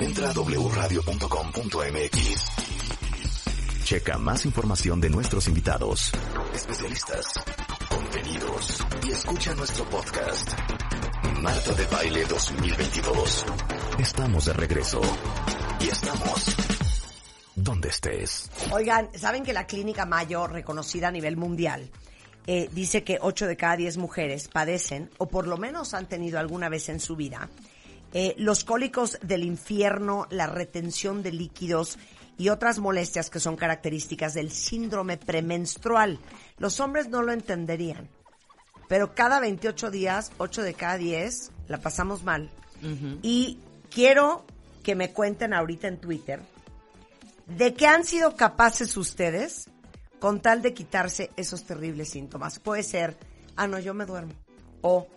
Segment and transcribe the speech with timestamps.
[0.00, 1.04] Entra a wradio.com.mx.
[3.84, 6.10] Checa más información de nuestros invitados,
[6.52, 7.34] especialistas,
[7.88, 10.50] contenidos y escucha nuestro podcast.
[11.40, 13.46] Marta de Baile 2022.
[14.00, 15.00] Estamos de regreso.
[15.80, 16.56] Y estamos
[17.54, 18.50] donde estés.
[18.72, 21.88] Oigan, ¿saben que la Clínica Mayo, reconocida a nivel mundial,
[22.46, 26.40] eh, dice que 8 de cada 10 mujeres padecen, o por lo menos han tenido
[26.40, 27.48] alguna vez en su vida,
[28.14, 31.98] eh, los cólicos del infierno, la retención de líquidos
[32.38, 36.20] y otras molestias que son características del síndrome premenstrual.
[36.58, 38.08] Los hombres no lo entenderían,
[38.88, 42.50] pero cada 28 días, 8 de cada 10, la pasamos mal.
[43.22, 43.58] Y
[43.90, 44.44] quiero
[44.82, 46.40] que me cuenten ahorita en Twitter
[47.46, 49.68] de qué han sido capaces ustedes
[50.20, 52.58] con tal de quitarse esos terribles síntomas.
[52.58, 53.16] Puede ser,
[53.56, 54.34] ah, no, yo me duermo.
[54.82, 55.08] O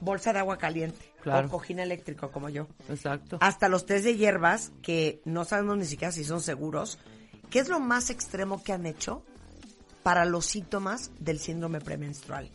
[0.00, 1.12] bolsa de agua caliente.
[1.22, 1.48] Claro.
[1.48, 2.66] O cojín eléctrico como yo.
[2.88, 3.38] Exacto.
[3.40, 6.98] Hasta los test de hierbas, que no sabemos ni siquiera si son seguros.
[7.50, 9.22] ¿Qué es lo más extremo que han hecho
[10.02, 12.50] para los síntomas del síndrome premenstrual?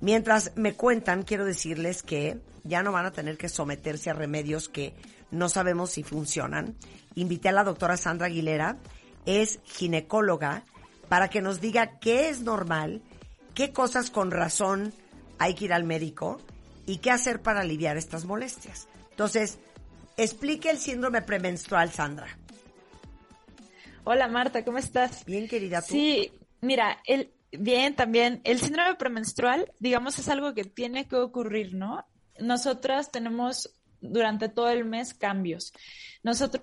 [0.00, 4.68] Mientras me cuentan, quiero decirles que ya no van a tener que someterse a remedios
[4.68, 4.94] que
[5.30, 6.76] no sabemos si funcionan.
[7.14, 8.76] Invité a la doctora Sandra Aguilera,
[9.26, 10.64] es ginecóloga,
[11.08, 13.02] para que nos diga qué es normal,
[13.54, 14.92] qué cosas con razón
[15.38, 16.38] hay que ir al médico
[16.88, 18.88] y qué hacer para aliviar estas molestias.
[19.10, 19.58] Entonces,
[20.16, 22.26] explique el síndrome premenstrual, Sandra.
[24.04, 25.24] Hola Marta, ¿cómo estás?
[25.26, 25.82] Bien, querida.
[25.82, 25.88] ¿tú?
[25.88, 31.74] Sí, mira, el, bien también, el síndrome premenstrual, digamos, es algo que tiene que ocurrir,
[31.74, 32.06] ¿no?
[32.38, 35.74] Nosotras tenemos durante todo el mes cambios.
[36.22, 36.62] Nosotros,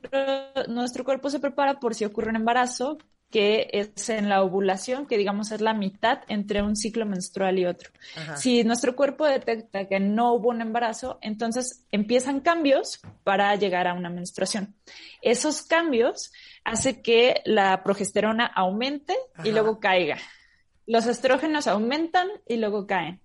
[0.69, 2.97] nuestro cuerpo se prepara por si ocurre un embarazo,
[3.29, 7.65] que es en la ovulación, que digamos es la mitad entre un ciclo menstrual y
[7.65, 7.89] otro.
[8.15, 8.37] Ajá.
[8.37, 13.93] Si nuestro cuerpo detecta que no hubo un embarazo, entonces empiezan cambios para llegar a
[13.93, 14.75] una menstruación.
[15.21, 16.31] Esos cambios
[16.63, 19.47] hacen que la progesterona aumente Ajá.
[19.47, 20.17] y luego caiga.
[20.85, 23.21] Los estrógenos aumentan y luego caen.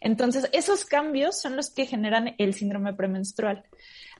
[0.00, 3.64] Entonces, esos cambios son los que generan el síndrome premenstrual.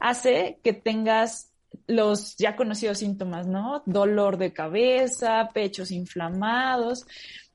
[0.00, 1.53] Hace que tengas
[1.86, 3.82] los ya conocidos síntomas, ¿no?
[3.86, 7.06] Dolor de cabeza, pechos inflamados,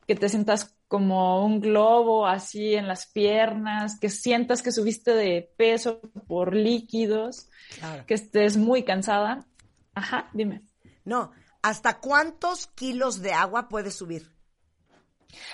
[0.07, 5.51] que te sientas como un globo así en las piernas, que sientas que subiste de
[5.57, 7.49] peso por líquidos,
[7.79, 8.05] Claro.
[8.07, 9.45] que estés muy cansada.
[9.93, 10.63] Ajá, dime.
[11.05, 11.31] No,
[11.61, 14.31] ¿hasta cuántos kilos de agua puede subir?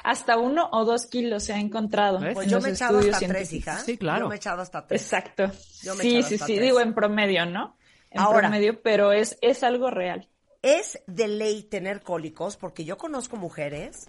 [0.04, 2.20] Hasta uno o dos kilos se ha encontrado.
[2.20, 2.34] ¿Ves?
[2.34, 3.78] Pues en yo los me he echado estudios hasta tres, hija.
[3.80, 4.22] Sí, claro.
[4.22, 5.02] Yo me he echado hasta tres.
[5.04, 5.52] Exacto.
[5.84, 6.66] Yo me he Sí, echado sí, hasta sí, tres.
[6.66, 7.76] digo en promedio, ¿no?
[8.12, 8.42] En Ahora.
[8.42, 10.30] promedio, pero es, es algo real.
[10.62, 14.08] Es de ley tener cólicos porque yo conozco mujeres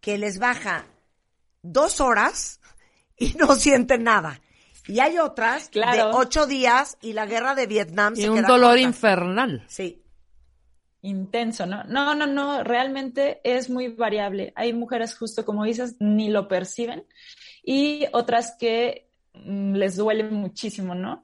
[0.00, 0.86] que les baja
[1.62, 2.60] dos horas
[3.16, 4.40] y no sienten nada.
[4.86, 6.10] Y hay otras de Claro.
[6.14, 8.80] ocho días y la guerra de Vietnam Y se un queda dolor corta.
[8.82, 9.64] infernal.
[9.68, 10.00] Sí.
[11.02, 11.84] Intenso, ¿no?
[11.84, 14.52] No, no, no, realmente es muy variable.
[14.56, 17.06] Hay mujeres, justo como dices, ni lo perciben
[17.62, 21.22] y otras que mm, les duele muchísimo, ¿no?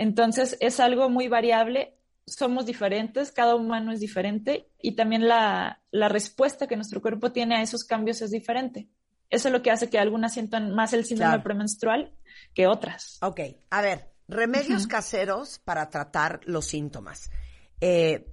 [0.00, 1.94] Entonces es algo muy variable.
[2.26, 7.56] Somos diferentes, cada humano es diferente y también la, la respuesta que nuestro cuerpo tiene
[7.56, 8.88] a esos cambios es diferente.
[9.28, 11.42] Eso es lo que hace que algunas sientan más el síndrome Claro.
[11.42, 12.14] premenstrual
[12.54, 13.18] que otras.
[13.20, 17.30] Ok, a ver, remedios caseros para tratar los síntomas.
[17.82, 18.26] Eh,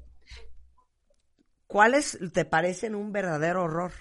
[1.67, 3.91] ¿Cuáles te parecen un verdadero horror?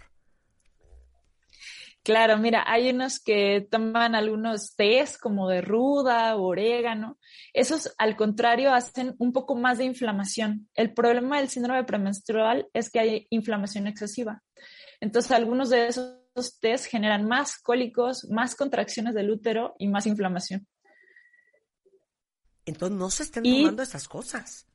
[2.07, 7.19] Claro, mira, hay unos que toman algunos tés como de ruda o orégano.
[7.53, 10.69] Esos, al contrario, hacen un poco más de inflamación.
[10.75, 14.41] El problema del síndrome premenstrual es que hay inflamación excesiva.
[15.01, 20.65] Entonces, algunos de esos tés generan más cólicos, más contracciones del útero y más inflamación.
[22.67, 24.69] Entonces no se estén Y- tomando esas cosas.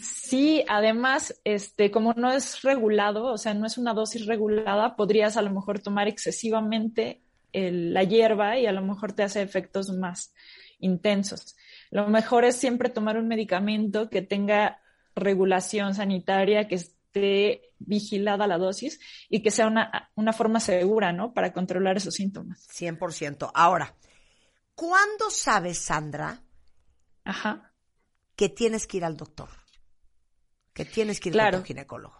[0.00, 5.36] Sí, además, este, como no es regulado, o sea, no es una dosis regulada, podrías
[5.36, 9.90] a lo mejor tomar excesivamente el- la hierba y a lo mejor te hace efectos
[9.90, 10.34] más
[10.80, 11.56] intensos.
[11.90, 14.80] Lo mejor es siempre tomar un medicamento que tenga
[15.14, 18.98] regulación sanitaria, que esté vigilada la dosis
[19.28, 21.32] y que sea una, una forma segura, ¿no?
[21.32, 22.66] Para controlar esos síntomas.
[22.72, 23.52] 100%.
[23.54, 23.94] Ahora,
[24.74, 26.42] ¿cuándo sabes, Sandra,
[27.22, 27.72] Ajá.
[28.34, 29.48] que tienes que ir al doctor?
[30.74, 31.58] Que tienes que ir Claro.
[31.58, 32.14] a tu ginecólogo.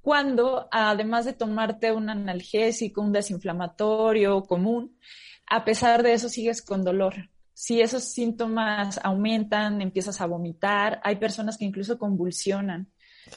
[0.00, 4.98] cuando además de tomarte un analgésico, un desinflamatorio común,
[5.46, 7.30] a pesar de eso sigues con dolor.
[7.54, 12.90] Si esos síntomas aumentan, empiezas a vomitar, hay personas que incluso convulsionan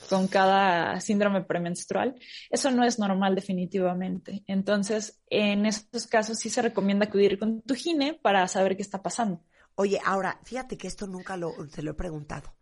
[0.10, 2.16] con cada síndrome premenstrual.
[2.50, 4.44] Eso no es normal definitivamente.
[4.48, 9.04] Entonces, en esos casos sí se recomienda acudir con tu gine para saber qué está
[9.04, 9.44] pasando.
[9.76, 12.56] Oye, ahora, fíjate que esto nunca lo, te lo he preguntado.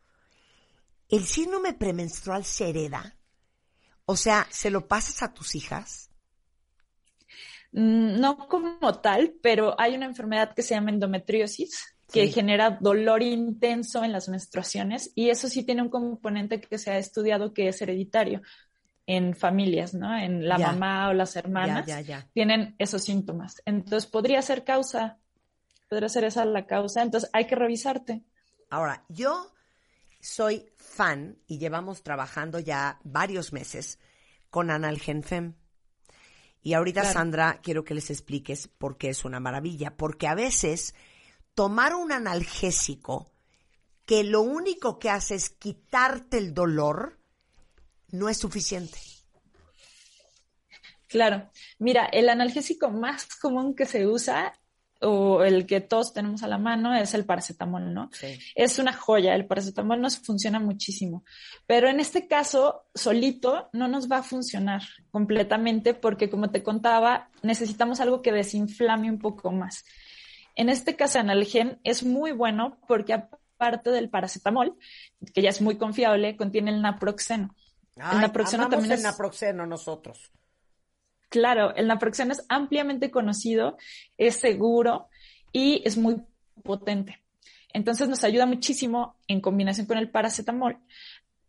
[1.07, 3.17] ¿El síndrome premenstrual se hereda?
[4.05, 6.09] O sea, ¿se lo pasas a tus hijas?
[7.71, 12.33] Mm, No como tal, pero hay una enfermedad que se llama endometriosis, que Sí.
[12.33, 16.97] genera dolor intenso en las menstruaciones y eso sí tiene un componente que se ha
[16.97, 18.41] estudiado que es hereditario
[19.07, 20.15] en familias, ¿no?
[20.17, 20.67] En la Ya.
[20.67, 22.29] mamá o las hermanas Ya, ya, ya.
[22.33, 23.61] tienen esos síntomas.
[23.65, 25.19] Entonces podría ser causa,
[25.89, 27.01] podría ser esa la causa.
[27.03, 28.23] Entonces hay que revisarte.
[28.69, 29.52] Ahora, yo
[30.23, 33.99] soy fan y llevamos trabajando ya varios meses
[34.49, 35.55] con Analgenfem.
[36.61, 37.13] Y ahorita, Claro.
[37.13, 39.97] Sandra, quiero que les expliques por qué es una maravilla.
[39.97, 40.95] Porque a veces
[41.55, 43.29] tomar un analgésico
[44.05, 47.19] que lo único que hace es quitarte el dolor,
[48.09, 48.97] no es suficiente.
[51.07, 51.49] Claro.
[51.79, 54.53] Mira, el analgésico más común que se usa
[55.03, 58.09] o el que todos tenemos a la mano es el paracetamol, ¿no?
[58.13, 58.39] Sí.
[58.55, 61.23] Es una joya, el paracetamol nos funciona muchísimo,
[61.67, 67.29] pero en este caso, solito no nos va a funcionar completamente porque, como te contaba,
[67.41, 69.85] necesitamos algo que desinflame un poco más.
[70.55, 74.77] En este caso, Analgen es muy bueno porque aparte del paracetamol,
[75.33, 77.55] que ya es muy confiable, contiene el naproxeno.
[77.97, 79.03] Ay, el naproxeno también el es...
[79.03, 80.31] naproxeno nosotros.
[81.33, 83.75] Claro, el naproxeno es ampliamente conocido,
[84.19, 85.07] es seguro
[85.51, 86.17] y es muy
[86.61, 87.23] potente.
[87.73, 90.77] Entonces nos ayuda muchísimo en combinación con el paracetamol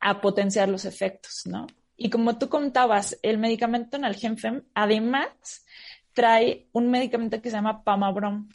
[0.00, 1.66] a potenciar los efectos, ¿no?
[1.98, 5.66] Y como tú contabas, el medicamento Nalgenfem además
[6.14, 8.48] trae un medicamento que se llama Pamabrom.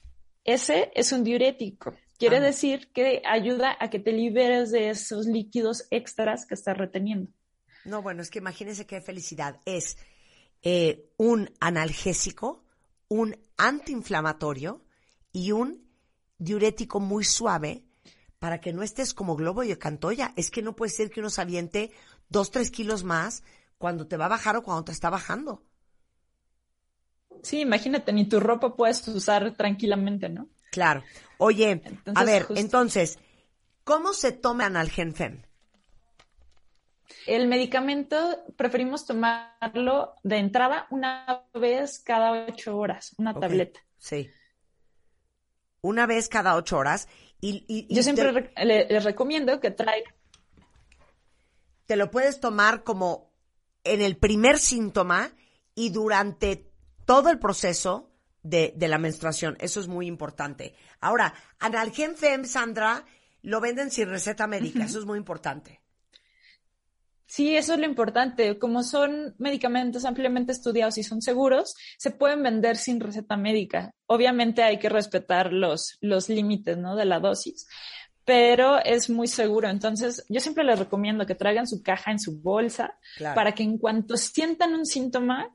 [0.43, 1.93] Ese es un diurético.
[2.17, 2.41] Quiere Ah.
[2.41, 7.29] decir que ayuda a que te liberes de esos líquidos extras que estás reteniendo.
[7.85, 9.57] No, bueno, es que imagínense qué felicidad.
[9.65, 9.95] Es
[10.61, 12.63] eh, un analgésico,
[13.07, 14.83] un antiinflamatorio
[15.31, 15.87] y un
[16.37, 17.85] diurético muy suave
[18.39, 20.33] para que no estés como globo y cantoya.
[20.35, 21.91] Es que no puede ser que uno se aviente
[22.29, 23.43] dos, tres kilos más
[23.77, 25.63] cuando te va a bajar o cuando te está bajando.
[27.43, 30.49] Sí, imagínate, ni tu ropa puedes usar tranquilamente, ¿no?
[30.71, 31.03] Claro.
[31.37, 31.81] Oye,
[32.13, 33.17] a ver, justo- entonces,
[33.83, 35.41] ¿cómo se toma analgenfem?
[37.27, 43.79] El medicamento preferimos tomarlo de entrada una vez cada ocho horas, una tableta.
[43.97, 44.29] Sí.
[45.81, 47.07] Una vez cada ocho horas.
[47.41, 50.13] Y, y- y Yo siempre te- re- le- les recomiendo que traigan.
[51.85, 53.31] te lo puedes tomar como
[53.83, 55.31] en el primer síntoma
[55.73, 56.69] y durante
[57.05, 58.11] todo el proceso
[58.43, 59.57] de, de la menstruación.
[59.59, 60.75] Eso es muy importante.
[60.99, 63.05] Ahora, Analgenfem, Sandra,
[63.41, 64.83] lo venden sin receta médica.
[64.85, 65.81] Eso es muy importante.
[67.31, 68.57] Sí, eso es lo importante.
[68.57, 73.91] Como son medicamentos ampliamente estudiados y son seguros, se pueden vender sin receta médica.
[74.07, 76.95] Obviamente hay que respetar los, los límites, ¿no?
[76.95, 77.67] De la dosis,
[78.25, 79.69] pero es muy seguro.
[79.69, 83.35] Entonces, yo siempre les recomiendo que traigan su caja en su bolsa Claro.
[83.35, 85.53] para que en cuanto sientan un síntoma,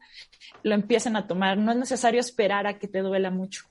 [0.63, 1.59] lo empiecen a tomar.
[1.59, 3.65] No es necesario esperar a que te duela mucho.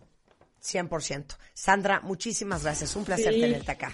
[0.62, 1.38] 100%.
[1.54, 2.96] Sandra, muchísimas gracias.
[2.98, 3.40] Un placer Sí.
[3.40, 3.94] tenerte acá.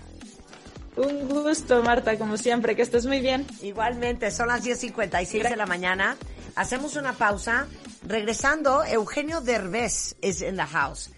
[0.99, 3.47] Un gusto, Marta, como siempre, que estés muy bien.
[3.61, 6.17] Igualmente, son las 10.56 de la mañana.
[6.55, 7.67] Hacemos una pausa.
[8.05, 11.11] Regresando, Eugenio Derbez es en la house.